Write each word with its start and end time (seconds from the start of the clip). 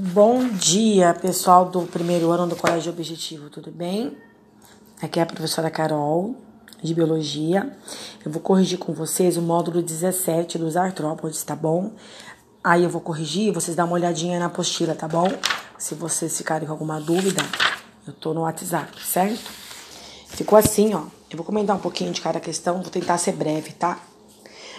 Bom 0.00 0.48
dia, 0.50 1.12
pessoal 1.12 1.64
do 1.64 1.82
primeiro 1.82 2.30
ano 2.30 2.46
do 2.46 2.54
Colégio 2.54 2.92
Objetivo, 2.92 3.50
tudo 3.50 3.72
bem? 3.72 4.16
Aqui 5.02 5.18
é 5.18 5.24
a 5.24 5.26
professora 5.26 5.68
Carol, 5.72 6.36
de 6.80 6.94
Biologia. 6.94 7.76
Eu 8.24 8.30
vou 8.30 8.40
corrigir 8.40 8.78
com 8.78 8.92
vocês 8.92 9.36
o 9.36 9.42
módulo 9.42 9.82
17 9.82 10.56
dos 10.56 10.76
artrópodes, 10.76 11.42
tá 11.42 11.56
bom? 11.56 11.94
Aí 12.62 12.84
eu 12.84 12.88
vou 12.88 13.00
corrigir, 13.00 13.52
vocês 13.52 13.76
dão 13.76 13.86
uma 13.86 13.94
olhadinha 13.94 14.38
na 14.38 14.46
apostila, 14.46 14.94
tá 14.94 15.08
bom? 15.08 15.26
Se 15.76 15.96
vocês 15.96 16.38
ficarem 16.38 16.68
com 16.68 16.72
alguma 16.72 17.00
dúvida, 17.00 17.42
eu 18.06 18.12
tô 18.12 18.32
no 18.32 18.42
WhatsApp, 18.42 19.04
certo? 19.04 19.50
Ficou 20.28 20.56
assim, 20.56 20.94
ó. 20.94 21.06
Eu 21.28 21.36
vou 21.36 21.44
comentar 21.44 21.74
um 21.74 21.80
pouquinho 21.80 22.12
de 22.12 22.20
cada 22.20 22.38
questão, 22.38 22.82
vou 22.82 22.90
tentar 22.92 23.18
ser 23.18 23.32
breve, 23.32 23.72
tá? 23.72 23.98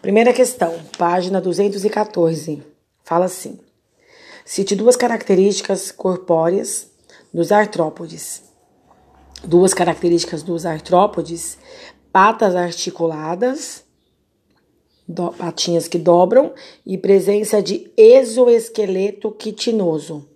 Primeira 0.00 0.32
questão, 0.32 0.74
página 0.96 1.38
214. 1.38 2.62
Fala 3.04 3.26
assim: 3.26 3.60
Cite 4.44 4.74
duas 4.74 4.96
características 4.96 5.92
corpóreas 5.92 6.90
dos 7.32 7.52
artrópodes. 7.52 8.42
Duas 9.44 9.72
características 9.72 10.42
dos 10.42 10.66
artrópodes: 10.66 11.58
patas 12.12 12.56
articuladas, 12.56 13.84
do, 15.06 15.32
patinhas 15.32 15.88
que 15.88 15.98
dobram, 15.98 16.52
e 16.84 16.98
presença 16.98 17.62
de 17.62 17.90
exoesqueleto 17.96 19.30
quitinoso. 19.30 20.28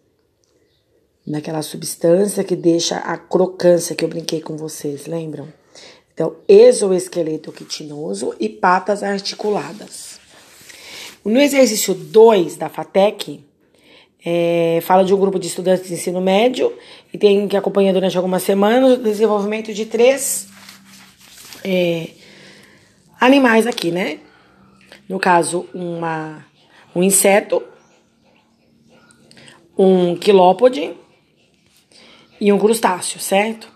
Daquela 1.27 1.63
substância 1.63 2.45
que 2.45 2.55
deixa 2.55 2.99
a 2.99 3.19
crocância 3.19 3.97
que 3.97 4.05
eu 4.05 4.09
brinquei 4.09 4.41
com 4.41 4.57
vocês, 4.57 5.07
lembram? 5.07 5.53
Então, 6.15 6.37
exoesqueleto 6.49 7.53
quitinoso 7.53 8.35
e 8.39 8.49
patas 8.49 9.03
articuladas. 9.03 10.21
No 11.25 11.41
exercício 11.41 11.93
2 11.93 12.57
da 12.57 12.69
FATEC, 12.69 13.46
é, 14.29 14.81
fala 14.83 15.05
de 15.05 15.15
um 15.15 15.21
grupo 15.21 15.39
de 15.39 15.47
estudantes 15.47 15.87
de 15.87 15.95
ensino 15.95 16.21
médio 16.21 16.77
e 17.15 17.17
tem 17.17 17.47
que 17.47 17.57
acompanhar 17.57 17.93
durante 17.93 18.17
algumas 18.17 18.43
semanas 18.43 18.99
o 18.99 19.03
desenvolvimento 19.03 19.73
de 19.73 19.87
três 19.87 20.49
é, 21.65 22.09
animais 23.21 23.69
aqui, 23.69 23.93
né? 23.93 24.19
No 25.09 25.21
caso, 25.21 25.69
uma, 25.73 26.45
um 26.93 27.05
inseto, 27.05 27.63
um 29.79 30.17
quilópode 30.17 30.93
e 32.41 32.53
um 32.53 32.59
crustáceo, 32.59 33.21
certo? 33.21 33.71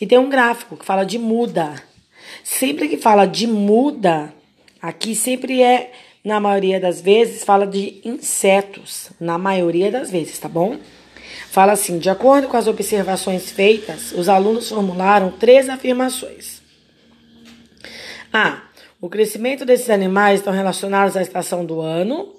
E 0.00 0.06
tem 0.06 0.16
um 0.16 0.30
gráfico 0.30 0.78
que 0.78 0.84
fala 0.86 1.04
de 1.04 1.18
muda. 1.18 1.74
Sempre 2.42 2.88
que 2.88 2.96
fala 2.96 3.26
de 3.26 3.46
muda, 3.46 4.32
aqui 4.80 5.14
sempre 5.14 5.60
é 5.60 5.92
na 6.24 6.38
maioria 6.38 6.78
das 6.78 7.00
vezes, 7.00 7.44
fala 7.44 7.66
de 7.66 8.00
insetos, 8.04 9.10
na 9.18 9.38
maioria 9.38 9.90
das 9.90 10.10
vezes, 10.10 10.38
tá 10.38 10.48
bom? 10.48 10.78
Fala 11.50 11.72
assim: 11.72 11.98
de 11.98 12.10
acordo 12.10 12.48
com 12.48 12.56
as 12.56 12.66
observações 12.66 13.50
feitas, 13.50 14.12
os 14.12 14.28
alunos 14.28 14.68
formularam 14.68 15.32
três 15.32 15.68
afirmações. 15.68 16.60
A. 18.32 18.62
O 19.00 19.08
crescimento 19.08 19.64
desses 19.64 19.88
animais 19.88 20.40
estão 20.40 20.52
relacionados 20.52 21.16
à 21.16 21.22
estação 21.22 21.64
do 21.64 21.80
ano. 21.80 22.34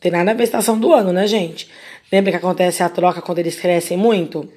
Tem 0.00 0.10
nada 0.10 0.30
a 0.30 0.34
ver 0.34 0.42
a 0.42 0.44
estação 0.44 0.80
do 0.80 0.92
ano, 0.94 1.12
né, 1.12 1.26
gente? 1.26 1.68
Lembra 2.10 2.30
que 2.32 2.38
acontece 2.38 2.82
a 2.82 2.88
troca 2.88 3.20
quando 3.20 3.38
eles 3.38 3.60
crescem 3.60 3.98
muito? 3.98 4.50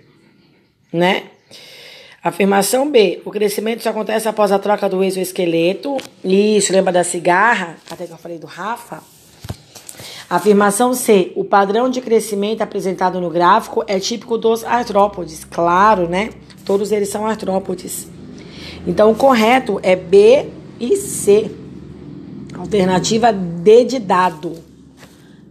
Né? 0.92 1.26
Afirmação 2.23 2.91
B. 2.91 3.19
O 3.25 3.31
crescimento 3.31 3.81
só 3.81 3.89
acontece 3.89 4.27
após 4.27 4.52
a 4.52 4.59
troca 4.59 4.88
do 4.88 5.03
exoesqueleto. 5.03 5.97
Isso, 6.23 6.72
lembra 6.72 6.94
da 6.94 7.03
cigarra? 7.03 7.77
Até 7.89 8.05
que 8.05 8.14
eu 8.14 8.17
falei 8.17 8.38
do 8.38 8.45
Rafa. 8.45 9.02
Afirmação 10.30 10.94
C. 10.94 11.31
O 11.36 11.44
padrão 11.44 11.89
de 11.89 11.99
crescimento 11.99 12.61
apresentado 12.61 13.19
no 13.19 13.30
gráfico 13.30 13.83
é 13.88 13.99
típico 13.99 14.38
dos 14.38 14.64
artrópodes. 14.64 15.44
Claro, 15.44 16.08
né? 16.08 16.30
Todos 16.64 16.92
eles 16.92 17.09
são 17.09 17.25
artrópodes. 17.25 18.08
Então, 18.86 19.11
o 19.11 19.16
correto 19.16 19.80
é 19.81 19.95
B 19.95 20.45
e 20.80 20.95
C. 20.98 21.49
Alternativa 22.55 23.33
D 23.33 23.83
de 23.83 23.98
dado. 23.98 24.54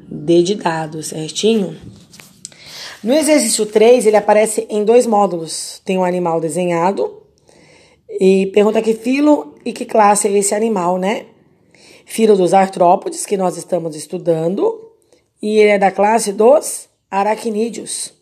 D 0.09 0.41
de 0.45 0.55
dado, 0.55 1.03
certinho? 1.03 1.77
No 3.03 3.15
exercício 3.15 3.65
3, 3.65 4.05
ele 4.07 4.17
aparece 4.17 4.67
em 4.69 4.85
dois 4.85 5.07
módulos. 5.07 5.81
Tem 5.87 5.97
um 5.97 6.05
animal 6.05 6.39
desenhado 6.39 7.23
e 8.11 8.47
pergunta 8.49 8.83
que 8.83 8.93
filo 8.93 9.55
e 9.65 9.73
que 9.73 9.87
classe 9.87 10.29
é 10.29 10.33
esse 10.33 10.55
animal, 10.55 10.99
né? 10.99 11.25
Filo 12.05 12.37
dos 12.37 12.53
artrópodes, 12.53 13.25
que 13.25 13.39
nós 13.39 13.57
estamos 13.57 13.97
estudando, 13.97 14.93
e 15.41 15.59
ele 15.59 15.71
é 15.71 15.79
da 15.79 15.91
classe 15.91 16.31
dos 16.31 16.91
aracnídeos. 17.11 18.13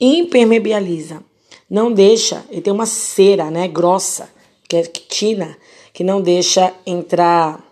Impermeabiliza. 0.00 1.22
Não 1.68 1.92
deixa, 1.92 2.46
ele 2.50 2.62
tem 2.62 2.72
uma 2.72 2.86
cera, 2.86 3.50
né, 3.50 3.68
grossa, 3.68 4.30
que 4.66 4.76
é 4.76 4.82
quitina, 4.82 5.58
que 5.92 6.02
não 6.04 6.22
deixa 6.22 6.72
entrar, 6.86 7.62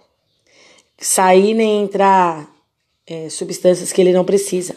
sair 0.98 1.54
nem 1.54 1.84
entrar 1.84 2.54
é, 3.06 3.30
substâncias 3.30 3.92
que 3.92 4.00
ele 4.00 4.12
não 4.12 4.24
precisa. 4.24 4.74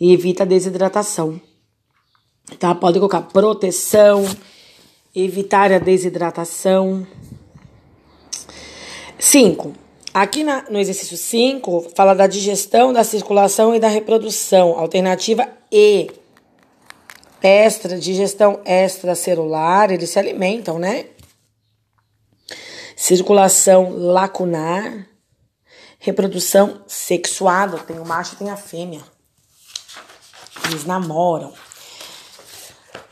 E 0.00 0.12
evita 0.12 0.44
a 0.44 0.46
desidratação. 0.46 1.40
Tá? 2.56 2.74
Pode 2.74 2.98
colocar 2.98 3.22
proteção, 3.22 4.24
evitar 5.14 5.72
a 5.72 5.78
desidratação. 5.78 7.06
5. 9.18 9.74
Aqui 10.14 10.42
na, 10.42 10.64
no 10.70 10.78
exercício 10.78 11.16
5, 11.16 11.92
fala 11.94 12.14
da 12.14 12.26
digestão, 12.26 12.92
da 12.92 13.04
circulação 13.04 13.74
e 13.74 13.80
da 13.80 13.88
reprodução. 13.88 14.78
Alternativa 14.78 15.48
E. 15.70 16.10
Extra, 17.40 17.98
digestão 17.98 18.60
extracelular, 18.64 19.92
eles 19.92 20.10
se 20.10 20.18
alimentam, 20.18 20.78
né? 20.78 21.06
Circulação 22.96 23.90
lacunar. 23.90 25.06
Reprodução 26.00 26.80
sexuada, 26.86 27.78
tem 27.78 27.98
o 27.98 28.06
macho 28.06 28.34
e 28.34 28.38
tem 28.38 28.50
a 28.50 28.56
fêmea. 28.56 29.02
Eles 30.64 30.84
namoram. 30.84 31.52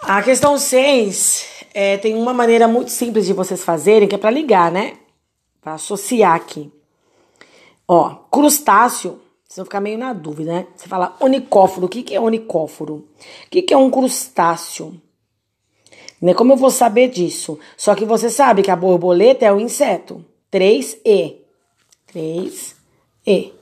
A 0.00 0.22
questão 0.22 0.58
6 0.58 1.46
é, 1.74 1.96
tem 1.98 2.14
uma 2.14 2.32
maneira 2.32 2.66
muito 2.66 2.90
simples 2.90 3.26
de 3.26 3.32
vocês 3.32 3.62
fazerem, 3.62 4.08
que 4.08 4.14
é 4.14 4.18
para 4.18 4.30
ligar, 4.30 4.70
né? 4.70 4.94
Para 5.60 5.74
associar 5.74 6.34
aqui. 6.34 6.72
Ó, 7.88 8.14
crustáceo, 8.30 9.20
vocês 9.46 9.56
vão 9.56 9.64
ficar 9.64 9.80
meio 9.80 9.98
na 9.98 10.12
dúvida, 10.12 10.52
né? 10.52 10.66
Você 10.74 10.88
fala 10.88 11.16
onicóforo, 11.20 11.86
o 11.86 11.88
que, 11.88 12.02
que 12.02 12.14
é 12.14 12.20
onicóforo? 12.20 12.94
O 13.46 13.50
que, 13.50 13.62
que 13.62 13.74
é 13.74 13.76
um 13.76 13.90
crustáceo? 13.90 15.00
Né? 16.20 16.34
Como 16.34 16.52
eu 16.52 16.56
vou 16.56 16.70
saber 16.70 17.08
disso? 17.08 17.58
Só 17.76 17.94
que 17.94 18.04
você 18.04 18.30
sabe 18.30 18.62
que 18.62 18.70
a 18.70 18.76
borboleta 18.76 19.44
é 19.44 19.52
um 19.52 19.60
inseto. 19.60 20.24
3E. 20.52 21.36
3E. 22.12 23.52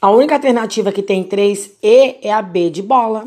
A 0.00 0.10
única 0.10 0.34
alternativa 0.34 0.92
que 0.92 1.02
tem 1.02 1.24
3E 1.24 2.16
é 2.22 2.32
a 2.32 2.42
B 2.42 2.70
de 2.70 2.82
bola. 2.82 3.26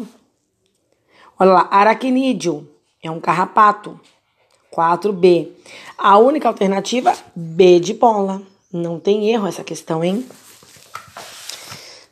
Olha 1.39 1.53
lá, 1.53 1.67
aracnídeo 1.71 2.69
é 3.01 3.09
um 3.09 3.19
carrapato. 3.19 3.99
4B. 4.75 5.49
A 5.97 6.17
única 6.17 6.47
alternativa, 6.47 7.15
B 7.35 7.79
de 7.79 7.93
bola. 7.93 8.41
Não 8.71 8.99
tem 8.99 9.29
erro 9.31 9.47
essa 9.47 9.63
questão, 9.63 10.03
hein? 10.03 10.27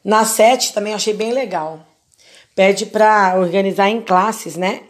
Na 0.04 0.26
7 0.26 0.74
também 0.74 0.94
achei 0.94 1.14
bem 1.14 1.34
legal. 1.34 1.80
Pede 2.56 2.86
para 2.86 3.38
organizar 3.38 3.90
em 3.90 4.02
classes, 4.02 4.56
né? 4.56 4.84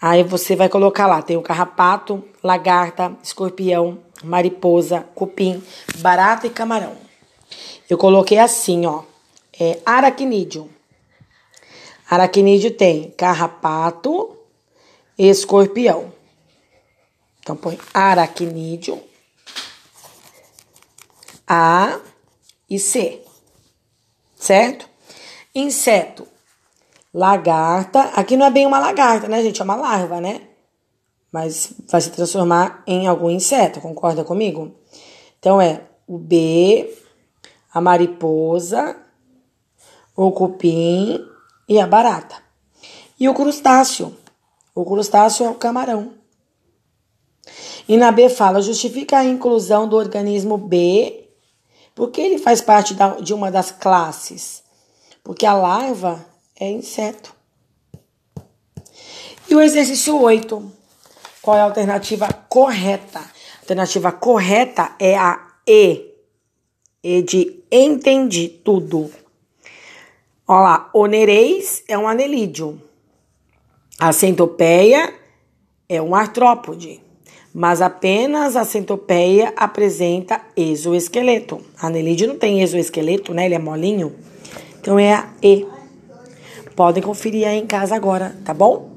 Aí 0.00 0.22
você 0.22 0.56
vai 0.56 0.68
colocar 0.68 1.06
lá, 1.06 1.22
tem 1.22 1.36
o 1.36 1.42
carrapato, 1.42 2.24
lagarta, 2.42 3.16
escorpião, 3.22 3.98
mariposa, 4.24 5.06
cupim, 5.14 5.62
barata 5.98 6.46
e 6.46 6.50
camarão. 6.50 6.96
Eu 7.88 7.96
coloquei 7.96 8.38
assim, 8.38 8.84
ó, 8.86 9.02
é 9.58 9.78
aracnídeo. 9.86 10.70
Aracnídeo 12.08 12.70
tem 12.70 13.10
carrapato, 13.10 14.36
escorpião. 15.18 16.12
Então 17.40 17.56
põe 17.56 17.78
aracnídeo, 17.92 19.00
A 21.46 22.00
e 22.68 22.78
C, 22.78 23.22
certo? 24.36 24.88
Inseto, 25.54 26.26
lagarta. 27.14 28.00
Aqui 28.14 28.36
não 28.36 28.46
é 28.46 28.50
bem 28.50 28.66
uma 28.66 28.80
lagarta, 28.80 29.28
né, 29.28 29.42
gente? 29.42 29.60
É 29.60 29.64
uma 29.64 29.76
larva, 29.76 30.20
né? 30.20 30.42
Mas 31.32 31.72
vai 31.88 32.00
se 32.00 32.10
transformar 32.10 32.82
em 32.86 33.06
algum 33.06 33.30
inseto, 33.30 33.80
concorda 33.80 34.24
comigo? 34.24 34.74
Então 35.38 35.60
é 35.60 35.82
o 36.06 36.18
B, 36.18 36.92
a 37.72 37.80
mariposa, 37.80 38.96
o 40.16 40.32
cupim 40.32 41.35
e 41.68 41.80
a 41.80 41.86
barata. 41.86 42.36
E 43.18 43.28
o 43.28 43.34
crustáceo. 43.34 44.16
O 44.74 44.84
crustáceo 44.84 45.46
é 45.46 45.50
o 45.50 45.54
camarão. 45.54 46.14
E 47.88 47.96
na 47.96 48.10
B 48.10 48.28
fala, 48.28 48.60
justifica 48.60 49.18
a 49.18 49.24
inclusão 49.24 49.88
do 49.88 49.96
organismo 49.96 50.58
B, 50.58 51.28
porque 51.94 52.20
ele 52.20 52.38
faz 52.38 52.60
parte 52.60 52.94
da, 52.94 53.16
de 53.16 53.32
uma 53.32 53.50
das 53.50 53.70
classes. 53.70 54.62
Porque 55.22 55.46
a 55.46 55.54
larva 55.54 56.24
é 56.58 56.70
inseto. 56.70 57.34
E 59.48 59.54
o 59.54 59.60
exercício 59.60 60.20
8. 60.20 60.72
Qual 61.40 61.56
é 61.56 61.60
a 61.60 61.64
alternativa 61.64 62.32
correta? 62.48 63.20
A 63.20 63.60
alternativa 63.60 64.12
correta 64.12 64.94
é 64.98 65.16
a 65.16 65.40
E. 65.66 66.12
E 67.02 67.22
de 67.22 67.62
entendi 67.70 68.48
tudo. 68.48 69.10
Olha 70.48 70.60
lá, 70.60 70.90
onereis 70.92 71.82
é 71.88 71.98
um 71.98 72.06
anelídeo. 72.06 72.80
A 73.98 74.12
centopeia 74.12 75.12
é 75.88 76.00
um 76.00 76.14
artrópode, 76.14 77.00
mas 77.52 77.82
apenas 77.82 78.54
a 78.54 78.64
centopeia 78.64 79.52
apresenta 79.56 80.40
exoesqueleto. 80.56 81.60
Anelídeo 81.80 82.28
não 82.28 82.38
tem 82.38 82.62
exoesqueleto, 82.62 83.34
né? 83.34 83.46
Ele 83.46 83.56
é 83.56 83.58
molinho. 83.58 84.14
Então 84.80 84.96
é 84.98 85.14
a 85.14 85.28
E. 85.42 85.66
Podem 86.76 87.02
conferir 87.02 87.48
aí 87.48 87.58
em 87.58 87.66
casa 87.66 87.96
agora, 87.96 88.36
tá 88.44 88.54
bom? 88.54 88.95